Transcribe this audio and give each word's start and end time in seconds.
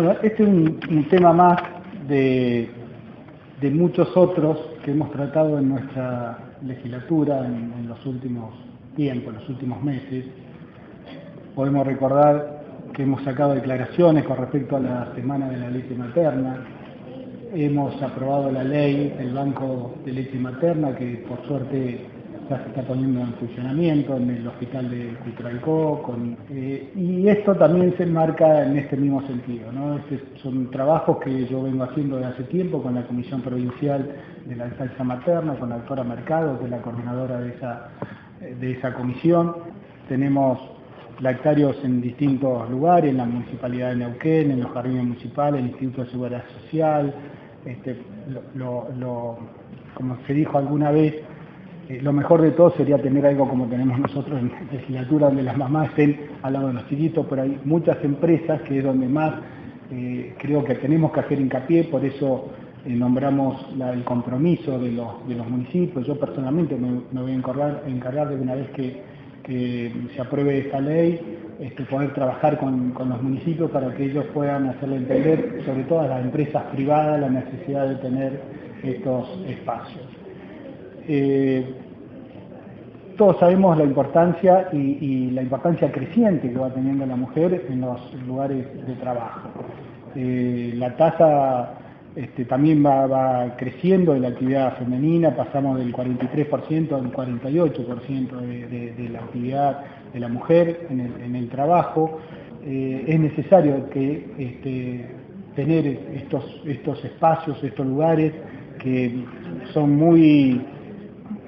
Bueno, 0.00 0.12
este 0.22 0.44
es 0.44 0.48
un, 0.48 1.08
tema 1.10 1.32
más 1.32 1.60
de, 2.06 2.70
muchos 3.72 4.16
otros 4.16 4.56
que 4.84 4.92
hemos 4.92 5.10
tratado 5.10 5.58
en 5.58 5.70
nuestra 5.70 6.38
legislatura 6.62 7.44
en, 7.44 7.88
los 7.88 8.06
últimos 8.06 8.54
tiempos, 8.94 9.34
en 9.34 9.40
los 9.40 9.48
últimos 9.48 9.82
meses. 9.82 10.24
Podemos 11.56 11.84
recordar 11.84 12.62
que 12.94 13.02
hemos 13.02 13.24
sacado 13.24 13.56
declaraciones 13.56 14.22
con 14.22 14.36
respecto 14.36 14.76
a 14.76 14.80
la 14.80 15.12
semana 15.16 15.48
de 15.48 15.56
la 15.56 15.68
leche 15.68 15.96
materna, 15.96 16.64
hemos 17.52 18.00
aprobado 18.00 18.52
la 18.52 18.62
ley 18.62 19.16
del 19.18 19.34
Banco 19.34 19.96
de 20.04 20.12
Leche 20.12 20.38
Materna 20.38 20.94
que 20.94 21.24
por 21.28 21.44
suerte 21.48 22.06
se 22.56 22.68
está 22.68 22.82
poniendo 22.82 23.20
en 23.20 23.34
funcionamiento 23.34 24.16
en 24.16 24.30
el 24.30 24.46
hospital 24.46 24.90
de 24.90 25.14
Cutralcó, 25.24 26.16
eh, 26.50 26.92
y 26.96 27.28
esto 27.28 27.54
también 27.54 27.94
se 27.96 28.04
enmarca 28.04 28.64
en 28.64 28.78
este 28.78 28.96
mismo 28.96 29.26
sentido. 29.26 29.70
¿no? 29.70 29.98
Este 29.98 30.20
son 30.42 30.70
trabajos 30.70 31.18
que 31.18 31.46
yo 31.46 31.62
vengo 31.62 31.84
haciendo 31.84 32.16
desde 32.16 32.30
hace 32.30 32.44
tiempo 32.44 32.82
con 32.82 32.94
la 32.94 33.06
Comisión 33.06 33.42
Provincial 33.42 34.10
de 34.46 34.56
la 34.56 34.66
Estancia 34.66 35.04
Materna, 35.04 35.54
con 35.54 35.68
la 35.68 35.76
doctora 35.76 36.04
Mercado, 36.04 36.58
que 36.58 36.64
es 36.64 36.70
la 36.70 36.80
coordinadora 36.80 37.40
de 37.40 37.50
esa, 37.50 37.88
de 38.40 38.72
esa 38.72 38.94
comisión. 38.94 39.54
Tenemos 40.08 40.58
lactarios 41.20 41.76
en 41.84 42.00
distintos 42.00 42.70
lugares, 42.70 43.10
en 43.10 43.18
la 43.18 43.24
Municipalidad 43.24 43.90
de 43.90 43.96
Neuquén, 43.96 44.50
en 44.52 44.60
los 44.60 44.70
jardines 44.72 45.04
municipales, 45.04 45.60
el 45.60 45.68
Instituto 45.68 46.04
de 46.04 46.10
Seguridad 46.10 46.44
Social, 46.62 47.14
este, 47.64 47.98
como 49.94 50.16
se 50.26 50.32
dijo 50.32 50.58
alguna 50.58 50.90
vez, 50.90 51.14
lo 51.88 52.12
mejor 52.12 52.42
de 52.42 52.50
todo 52.50 52.70
sería 52.72 52.98
tener 52.98 53.24
algo 53.24 53.48
como 53.48 53.66
tenemos 53.66 53.98
nosotros 53.98 54.38
en 54.38 54.50
la 54.50 54.72
legislatura, 54.72 55.26
donde 55.28 55.42
las 55.42 55.56
mamás 55.56 55.88
estén 55.90 56.20
al 56.42 56.52
lado 56.52 56.68
de 56.68 56.74
los 56.74 56.88
chiquitos, 56.88 57.26
pero 57.28 57.42
hay 57.42 57.58
muchas 57.64 58.02
empresas 58.04 58.60
que 58.62 58.78
es 58.78 58.84
donde 58.84 59.08
más 59.08 59.34
eh, 59.90 60.34
creo 60.38 60.62
que 60.64 60.74
tenemos 60.74 61.12
que 61.12 61.20
hacer 61.20 61.40
hincapié, 61.40 61.84
por 61.84 62.04
eso 62.04 62.50
eh, 62.84 62.90
nombramos 62.90 63.66
el 63.92 64.04
compromiso 64.04 64.78
de 64.78 64.92
los, 64.92 65.48
municipios. 65.48 66.06
Yo 66.06 66.18
personalmente 66.18 66.76
me, 66.76 67.00
voy 67.20 67.32
a 67.32 67.34
encargar, 67.34 68.28
de 68.28 68.36
una 68.36 68.54
vez 68.54 68.68
que, 68.70 69.18
se 69.46 70.20
apruebe 70.20 70.58
esta 70.58 70.78
ley, 70.78 71.18
este, 71.58 71.82
poder 71.84 72.12
trabajar 72.12 72.58
con, 72.58 72.92
los 72.94 73.22
municipios 73.22 73.70
para 73.70 73.94
que 73.94 74.04
ellos 74.04 74.26
puedan 74.34 74.68
hacerle 74.68 74.96
entender, 74.96 75.62
sobre 75.64 75.84
todo 75.84 76.00
a 76.00 76.06
las 76.06 76.22
empresas 76.22 76.64
privadas, 76.64 77.18
la 77.18 77.30
necesidad 77.30 77.88
de 77.88 77.94
tener 77.96 78.42
estos 78.82 79.26
espacios. 79.48 80.04
Eh, 81.08 81.64
todos 83.16 83.38
sabemos 83.40 83.76
la 83.76 83.84
importancia 83.84 84.68
y, 84.72 85.30
la 85.32 85.42
importancia 85.42 85.90
creciente 85.90 86.50
que 86.50 86.56
va 86.56 86.72
teniendo 86.72 87.04
la 87.04 87.16
mujer 87.16 87.66
en 87.68 87.80
los 87.80 88.14
lugares 88.26 88.64
de 88.86 88.94
trabajo. 88.94 89.48
Eh, 90.14 90.72
la 90.76 90.96
tasa 90.96 91.74
este, 92.14 92.44
también 92.44 92.84
va, 92.84 93.56
creciendo 93.56 94.14
en 94.14 94.22
la 94.22 94.28
actividad 94.28 94.76
femenina, 94.76 95.34
pasamos 95.34 95.78
del 95.78 95.92
43% 95.92 96.92
al 96.92 97.12
48% 97.12 98.40
de, 98.40 99.08
la 99.10 99.18
actividad 99.18 99.84
de 100.12 100.20
la 100.20 100.28
mujer 100.28 100.86
en 100.90 101.34
el, 101.34 101.48
trabajo. 101.48 102.20
Eh, 102.64 103.04
es 103.08 103.18
necesario 103.18 103.90
que 103.90 104.30
este, 104.38 105.06
tener 105.56 105.86
estos, 106.14 106.62
estos 106.66 107.04
espacios, 107.04 107.62
estos 107.64 107.86
lugares 107.86 108.32
que 108.78 109.24
son 109.72 109.96
muy 109.96 110.60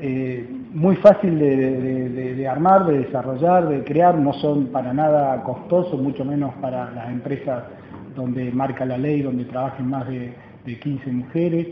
eh, 0.00 0.46
muy 0.72 0.96
fácil 0.96 1.38
de, 1.38 2.48
armar, 2.48 2.86
de 2.86 2.98
desarrollar, 2.98 3.68
de 3.68 3.84
crear, 3.84 4.16
no 4.18 4.32
son 4.34 4.66
para 4.66 4.92
nada 4.92 5.42
costosos, 5.42 6.00
mucho 6.00 6.24
menos 6.24 6.54
para 6.56 6.90
las 6.92 7.08
empresas 7.08 7.64
donde 8.14 8.50
marca 8.50 8.84
la 8.84 8.98
ley, 8.98 9.22
donde 9.22 9.44
trabajen 9.44 9.88
más 9.88 10.06
de, 10.08 10.34
15 10.64 11.12
mujeres. 11.12 11.68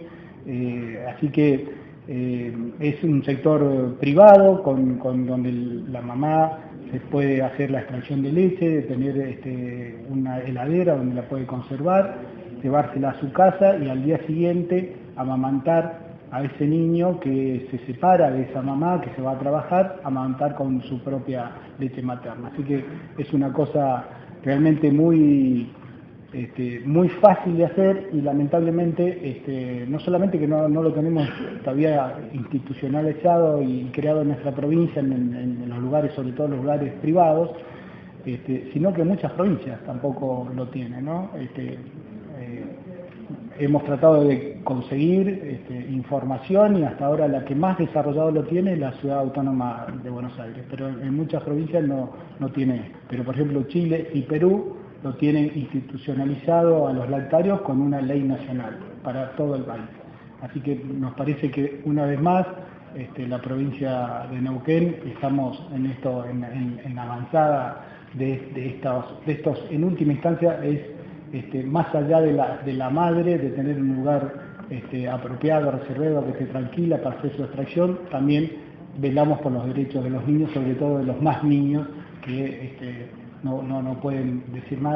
Eh, 0.47 1.05
así 1.13 1.29
que 1.29 1.69
eh, 2.07 2.55
es 2.79 3.03
un 3.03 3.25
sector 3.25 3.97
privado 3.99 4.63
con, 4.63 5.27
donde 5.27 5.53
la 5.91 6.01
mamá 6.01 6.59
se 6.93 7.01
puede 7.01 7.43
hacer 7.43 7.71
la 7.73 7.81
extracción 7.81 8.23
de 8.23 8.31
leche, 8.31 8.83
tener 8.83 9.19
este, 9.19 10.05
una 10.09 10.39
heladera 10.41 10.97
donde 10.97 11.17
la 11.17 11.23
puede 11.23 11.45
conservar, 11.45 12.19
llevársela 12.63 13.11
a 13.11 13.21
su 13.21 13.33
casa 13.33 13.77
y 13.79 13.89
al 13.89 14.05
día 14.05 14.19
siguiente 14.27 14.95
amamantar 15.17 16.04
a 16.35 16.43
ese 16.43 16.67
niño 16.67 17.21
que 17.21 17.69
se 17.71 17.79
separa 17.87 18.29
de 18.29 18.43
esa 18.43 18.61
mamá, 18.61 19.01
que 19.01 19.11
se 19.15 19.23
va 19.23 19.33
a 19.33 19.39
trabajar, 19.39 20.01
a 20.03 20.09
amamantar 20.09 20.57
con 20.57 20.83
su 20.83 21.01
propia 21.01 21.53
leche 21.79 22.03
materna. 22.03 22.51
Así 22.53 22.65
que 22.65 22.85
es 23.17 23.33
una 23.33 23.53
cosa 23.53 24.05
realmente 24.43 24.91
muy, 24.91 25.71
este, 26.33 26.83
muy 26.87 27.09
fácil 27.09 27.57
de 27.57 27.67
hacer 27.67 28.09
y 28.13 28.21
lamentablemente 28.21 29.31
este, 29.31 29.87
no 29.87 30.01
solamente 30.01 30.37
que 30.37 30.49
no, 30.49 30.67
lo 30.69 30.93
tenemos 30.93 31.29
todavía 31.63 32.19
institucionalizado 32.33 33.63
y 33.63 33.85
creado 33.93 34.23
en 34.23 34.29
nuestra 34.29 34.51
provincia, 34.51 34.99
en, 35.01 35.69
los 35.69 35.79
lugares, 35.79 36.15
sobre 36.15 36.33
todo 36.33 36.49
los 36.49 36.59
lugares 36.59 36.95
privados, 36.95 37.51
este, 38.27 38.71
sino 38.73 38.93
que 38.93 39.05
muchas 39.05 39.31
provincias 39.35 39.79
tampoco 39.87 40.51
lo 40.53 40.67
tienen. 40.67 41.05
¿no? 41.05 41.31
Hemos 43.59 43.85
tratado 43.85 44.25
de 44.25 44.61
conseguir 44.65 45.29
este, 45.29 45.75
información 45.91 46.79
y 46.79 46.85
hasta 46.85 47.07
ahora 47.07 47.29
la 47.29 47.45
que 47.45 47.55
más 47.55 47.79
desarrollado 47.79 48.31
lo 48.31 48.45
tiene 48.45 48.73
es 48.73 48.79
la 48.79 48.93
ciudad 48.93 49.21
autónoma 49.21 49.87
de 50.03 50.11
Buenos 50.11 50.39
Aires, 50.39 50.65
pero 50.71 50.89
en 50.89 51.15
muchas 51.15 51.43
provincias 51.43 51.85
no, 51.85 52.11
no 52.39 52.49
tiene. 52.51 52.93
Pero 53.09 53.25
por 53.25 53.35
ejemplo 53.35 53.63
Chile 53.65 54.11
y 54.13 54.23
Perú 54.23 54.77
lo 55.03 55.15
tienen 55.15 55.53
institucionalizado 55.55 56.89
a 56.89 56.93
los 56.93 57.09
lactarios 57.11 57.61
con 57.61 57.81
una 57.81 58.01
ley 58.01 58.23
nacional 58.23 58.79
para 59.03 59.33
todo 59.33 59.57
el 59.57 59.63
país. 59.63 59.85
Así 60.41 60.61
que 60.61 60.77
nos 60.77 61.15
parece 61.15 61.51
que 61.51 61.83
una 61.85 62.07
vez 62.07 62.21
más 62.21 62.47
este, 62.97 63.27
la 63.27 63.41
provincia 63.41 64.27
de 64.31 64.41
Neuquén 64.41 65.01
estamos 65.07 65.61
en 65.75 65.87
esto 65.87 66.25
en, 66.25 66.99
avanzada 66.99 67.85
de, 68.15 68.51
de, 68.55 68.69
estos, 68.69 69.05
de 69.27 69.33
estos, 69.33 69.65
en 69.71 69.85
última 69.85 70.13
instancia 70.13 70.65
es 70.65 70.81
este, 71.35 71.65
más 71.65 71.93
allá 71.93 72.21
de 72.21 72.73
la, 72.73 72.91
madre, 72.91 73.39
de 73.39 73.51
tener 73.51 73.77
un 73.81 73.97
lugar 73.97 74.33
este, 74.71 75.09
apropiado, 75.09 75.73
reservado, 75.73 76.25
que 76.27 76.31
esté 76.31 76.47
tranquila 76.47 77.03
para 77.03 77.19
hacer 77.19 77.35
su 77.37 77.43
extracción, 77.43 77.99
también 78.09 78.53
velamos 78.99 79.41
por 79.41 79.51
los 79.51 79.67
derechos 79.67 80.05
de 80.05 80.11
los 80.11 80.25
niños, 80.29 80.53
sobre 80.53 80.75
todo 80.75 80.99
de 80.99 81.07
los 81.07 81.21
más 81.21 81.43
niños, 81.43 81.89
que 82.25 82.67
este, 82.67 83.11
no, 83.43 83.63
no 83.63 84.01
pueden 84.01 84.45
decir 84.53 84.81
nada 84.81 84.93